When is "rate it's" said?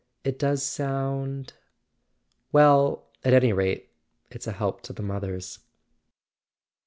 3.53-4.47